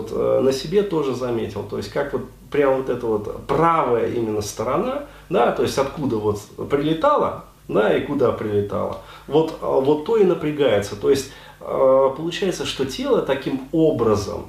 [0.00, 4.10] вот э, на себе тоже заметил, то есть как вот прям вот эта вот правая
[4.10, 10.16] именно сторона, да, то есть откуда вот прилетала, да, и куда прилетала, вот, вот то
[10.16, 14.46] и напрягается, то есть получается, что тело таким образом,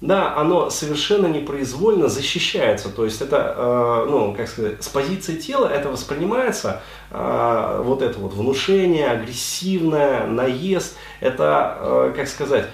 [0.00, 2.88] да, оно совершенно непроизвольно защищается.
[2.88, 8.18] То есть это, э, ну, как сказать, с позиции тела это воспринимается, э, вот это
[8.20, 10.96] вот внушение, агрессивное, наезд.
[11.20, 12.66] Это, э, как сказать,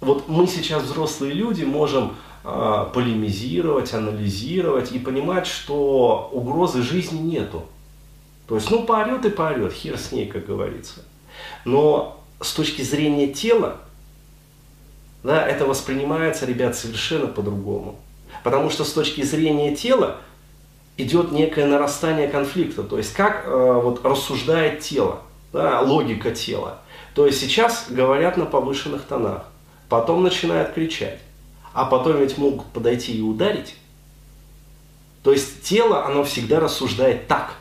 [0.00, 7.64] вот мы сейчас взрослые люди можем э, полемизировать, анализировать и понимать, что угрозы жизни нету.
[8.48, 11.02] То есть, ну, поорет и поорет, хер с ней, как говорится.
[11.64, 13.76] Но с точки зрения тела,
[15.22, 17.96] да, это воспринимается, ребят, совершенно по-другому.
[18.42, 20.16] Потому что с точки зрения тела
[20.96, 22.82] идет некое нарастание конфликта.
[22.82, 25.20] То есть как э, вот рассуждает тело,
[25.52, 26.78] да, логика тела.
[27.14, 29.44] То есть сейчас говорят на повышенных тонах,
[29.90, 31.18] потом начинают кричать,
[31.74, 33.74] а потом ведь могут подойти и ударить.
[35.22, 37.52] То есть тело, оно всегда рассуждает так.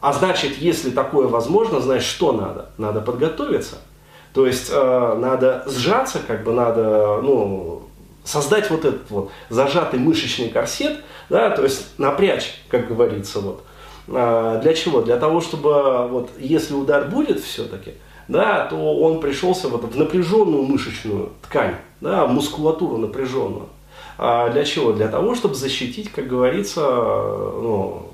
[0.00, 2.70] А значит, если такое возможно, значит, что надо?
[2.78, 3.76] Надо подготовиться–
[4.32, 7.82] то есть э, надо сжаться, как бы надо, ну,
[8.24, 13.64] создать вот этот вот зажатый мышечный корсет, да, то есть напрячь, как говорится, вот.
[14.08, 15.02] А, для чего?
[15.02, 17.94] Для того, чтобы вот если удар будет все-таки,
[18.30, 23.66] да, то он пришелся вот в напряженную мышечную ткань, да, мускулатуру напряженную.
[24.18, 24.92] А для чего?
[24.92, 28.06] Для того, чтобы защитить, как говорится, ну,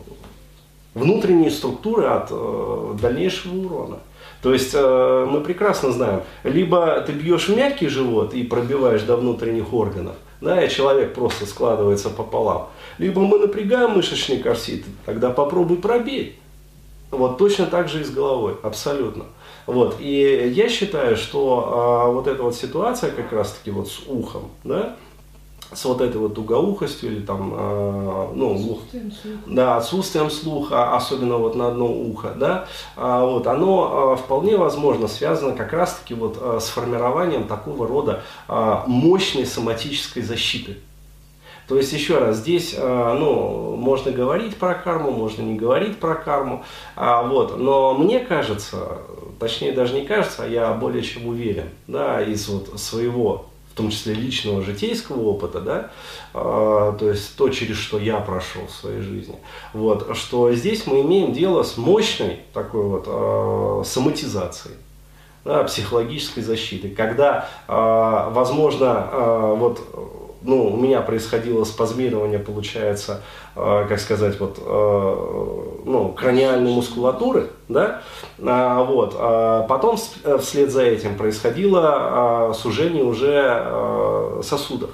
[0.94, 3.98] внутренние структуры от э, дальнейшего урона.
[4.40, 9.16] То есть э, мы прекрасно знаем, либо ты бьешь в мягкий живот и пробиваешь до
[9.16, 15.76] внутренних органов, да, и человек просто складывается пополам, либо мы напрягаем мышечный корсет, тогда попробуй
[15.76, 16.38] пробей.
[17.10, 19.24] Вот точно так же и с головой, абсолютно.
[19.66, 19.96] Вот.
[20.00, 24.96] И я считаю, что а, вот эта вот ситуация как раз-таки вот с ухом, да,
[25.72, 29.38] с вот этой вот тугоухостью или там, э, ну, отсутствием слуха.
[29.46, 35.08] да, отсутствием слуха, особенно вот на одно ухо, да, э, вот, оно э, вполне возможно
[35.08, 40.76] связано как раз-таки вот э, с формированием такого рода э, мощной соматической защиты.
[41.68, 46.64] То есть, еще раз, здесь, ну, можно говорить про карму, можно не говорить про карму,
[46.96, 48.98] вот, но мне кажется,
[49.40, 53.46] точнее даже не кажется, а я более чем уверен, да, из вот своего
[53.76, 55.90] в том числе личного житейского опыта, да,
[56.32, 59.36] а, то есть то, через что я прошел в своей жизни,
[59.74, 64.76] вот, что здесь мы имеем дело с мощной такой вот а, соматизацией,
[65.44, 69.10] да, психологической защиты, когда, а, возможно,
[69.58, 69.82] вот
[70.46, 73.22] ну, у меня происходило спазмирование, получается,
[73.56, 78.02] э, как сказать, вот, э, ну, краниальной мускулатуры, да,
[78.40, 84.90] а, вот, а потом э, вслед за этим происходило э, сужение уже э, сосудов,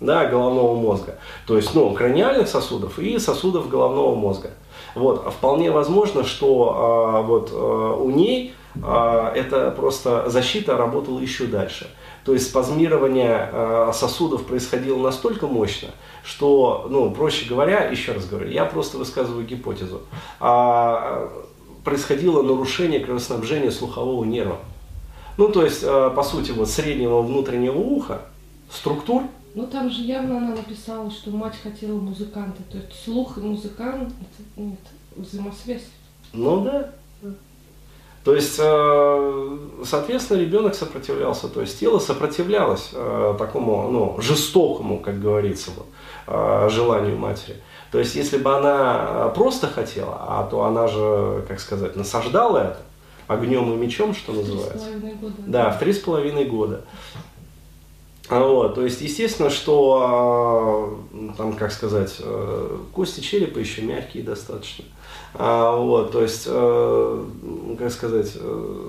[0.00, 1.16] да, головного мозга,
[1.46, 4.50] то есть, ну, краниальных сосудов и сосудов головного мозга.
[4.94, 11.88] Вот, вполне возможно, что э, вот э, у ней это просто защита работала еще дальше.
[12.24, 15.90] То есть спазмирование э, сосудов происходило настолько мощно,
[16.24, 20.02] что, ну, проще говоря, еще раз говорю, я просто высказываю гипотезу,
[20.40, 21.30] а,
[21.84, 24.58] происходило нарушение кровоснабжения слухового нерва.
[25.38, 28.22] Ну, то есть, по сути, вот среднего внутреннего уха,
[28.70, 29.22] структур.
[29.54, 32.62] Ну, там же явно она написала, что мать хотела музыканта.
[32.70, 34.12] То есть слух и музыкант,
[34.56, 34.80] нет,
[35.14, 35.86] взаимосвязь.
[36.32, 36.90] Ну да,
[38.26, 45.20] то есть, э, соответственно, ребенок сопротивлялся, то есть тело сопротивлялось э, такому ну, жестокому, как
[45.20, 45.86] говорится, вот,
[46.26, 47.54] э, желанию матери.
[47.92, 52.78] То есть, если бы она просто хотела, а то она же, как сказать, насаждала это
[53.28, 54.88] огнем и мечом, что называется.
[55.14, 55.34] года.
[55.46, 56.82] Да, в три с половиной года.
[58.28, 60.98] Вот, то есть, естественно, что,
[61.38, 62.20] там, как сказать,
[62.92, 64.84] кости черепа еще мягкие достаточно.
[65.38, 67.24] А, вот, то есть, э,
[67.78, 68.86] как сказать, э,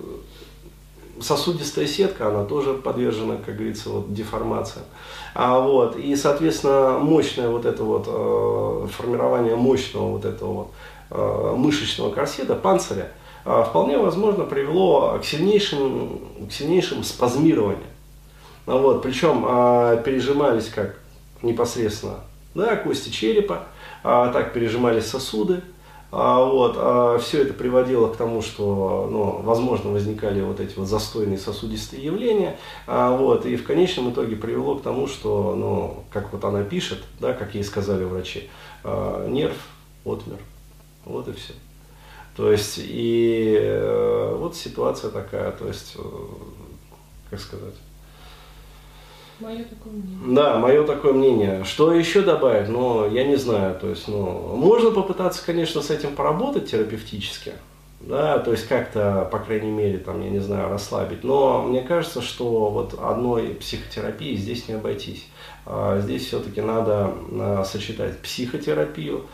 [1.20, 4.86] сосудистая сетка, она тоже подвержена, как говорится, вот, деформациям.
[5.34, 10.72] А, вот, и, соответственно, мощное вот это вот э, формирование мощного вот этого вот
[11.12, 13.12] э, мышечного корсета, панциря,
[13.46, 16.20] э, вполне возможно привело к сильнейшим,
[16.50, 17.82] к сильнейшим спазмированиям.
[18.66, 20.98] А, вот, причем э, пережимались как
[21.42, 22.22] непосредственно
[22.56, 23.64] да, кости черепа,
[24.04, 25.62] а так пережимались сосуды,
[26.12, 30.88] а, вот, а все это приводило к тому, что, ну, возможно, возникали вот эти вот
[30.88, 36.32] застойные сосудистые явления, а, вот, и в конечном итоге привело к тому, что, ну, как
[36.32, 38.50] вот она пишет, да, как ей сказали врачи,
[38.84, 39.58] нерв
[40.06, 40.40] отмер,
[41.06, 41.54] вот и все.
[42.38, 46.02] То есть, и э, вот ситуация такая, то есть, э,
[47.32, 47.74] как сказать,
[49.40, 50.36] Мое такое мнение.
[50.36, 51.64] Да, мое такое мнение.
[51.64, 52.70] Что еще добавить?
[52.70, 53.78] Ну, я не знаю.
[53.80, 57.54] То есть, ну, можно попытаться, конечно, с этим поработать терапевтически.
[58.00, 61.24] Да, то есть как-то, по крайней мере, там, я не знаю, расслабить.
[61.24, 65.26] Но мне кажется, что вот одной психотерапии здесь не обойтись.
[65.66, 69.26] А здесь все-таки надо а, сочетать психотерапию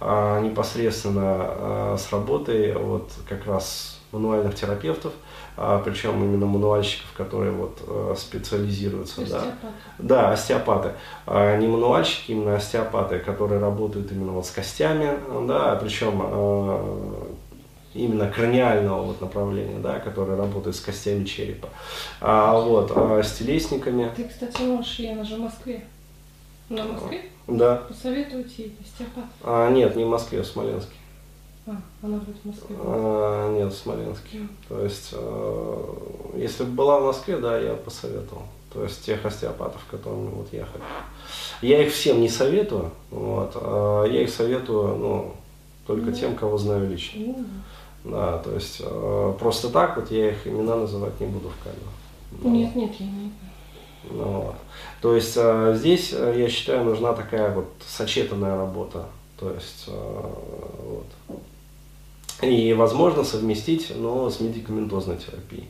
[0.00, 5.12] а, непосредственно с работой вот как раз мануальных терапевтов,
[5.56, 9.22] причем именно мануальщиков, которые вот специализируются.
[9.22, 9.56] Остеопаты.
[9.98, 10.92] Да, да, остеопаты.
[11.26, 16.22] Не мануальщики, именно остеопаты, которые работают именно вот с костями, да, причем
[17.94, 21.68] именно краниального вот направления, да, который работает с костями черепа.
[22.22, 24.10] А, вот, а с телесниками.
[24.16, 25.84] Ты, кстати, можешь, я же в Москве.
[26.70, 27.20] На Москве?
[27.46, 27.82] Да.
[27.88, 29.24] Посоветуйте остеопат.
[29.44, 30.94] А, нет, не в Москве, а в Смоленске.
[31.66, 32.76] А, она будет в Москве.
[32.80, 34.38] А, нет, в Смоленске.
[34.38, 34.48] Mm.
[34.68, 35.94] То есть, э,
[36.36, 38.42] если бы была в Москве, да, я посоветовал.
[38.72, 40.82] То есть тех остеопатов, которыми вот ехали.
[41.60, 45.34] Я их всем не советую, вот, а я их советую, ну,
[45.86, 46.14] только mm.
[46.18, 47.18] тем, кого знаю лично.
[47.18, 47.46] Mm.
[48.04, 51.90] Да, то есть э, просто так вот я их имена называть не буду в камеру.
[52.42, 53.32] Ну, нет, нет, я не
[54.10, 54.54] ну, вот.
[55.00, 59.06] То есть э, здесь, э, я считаю, нужна такая вот сочетанная работа.
[59.38, 60.32] То есть э,
[60.84, 61.06] вот.
[62.42, 65.68] И возможно совместить, но с медикаментозной терапией.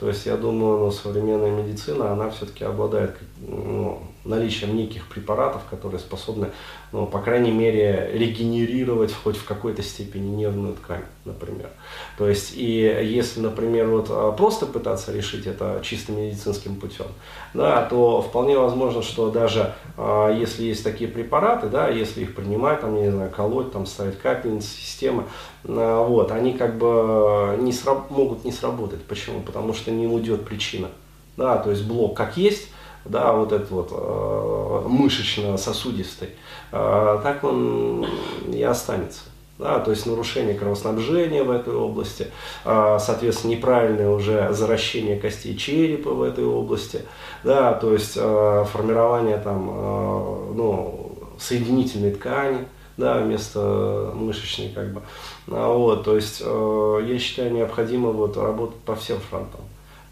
[0.00, 3.16] То есть я думаю, ну, современная медицина, она все-таки обладает
[3.46, 6.50] ну, наличием неких препаратов, которые способны,
[6.92, 11.68] ну, по крайней мере, регенерировать хоть в какой-то степени нервную ткань, например.
[12.16, 17.06] То есть, и если, например, вот а, просто пытаться решить это чисто медицинским путем,
[17.52, 22.80] да, то вполне возможно, что даже а, если есть такие препараты, да, если их принимать,
[22.80, 25.24] там, не знаю, колоть, там, ставить капельницы, системы,
[25.64, 29.02] а, вот, они как бы не сраб- могут не сработать.
[29.02, 29.40] Почему?
[29.40, 30.88] Потому что не уйдет причина.
[31.36, 32.68] Да, то есть блок как есть,
[33.04, 36.30] да, вот этот вот э, мышечно-сосудистый,
[36.72, 38.06] э, так он
[38.52, 39.20] и останется.
[39.56, 42.26] Да, то есть нарушение кровоснабжения в этой области,
[42.64, 47.02] э, соответственно, неправильное уже заращение костей черепа в этой области,
[47.44, 52.66] да, то есть э, формирование там, э, ну, соединительной ткани,
[52.96, 55.02] да, вместо мышечной как бы.
[55.48, 59.60] А вот, то есть я считаю необходимо вот работать по всем фронтам.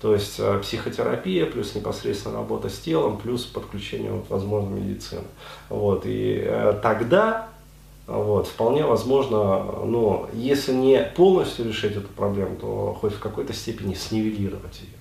[0.03, 5.23] То есть э, психотерапия, плюс непосредственно работа с телом, плюс подключение, вот, возможно, медицины.
[5.69, 7.49] Вот, и э, тогда
[8.09, 13.95] вот, вполне возможно, но если не полностью решить эту проблему, то хоть в какой-то степени
[13.95, 14.99] снивелировать ее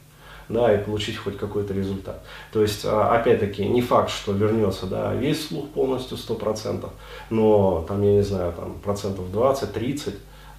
[0.49, 2.23] да, и получить хоть какой-то результат.
[2.51, 6.89] То есть, а, опять-таки, не факт, что вернется, да, весь слух полностью 100%,
[7.29, 10.15] но, там, я не знаю, там, процентов 20, 30,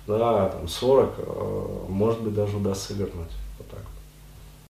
[0.07, 3.31] да, там, 40, э, может быть, даже удастся вернуть.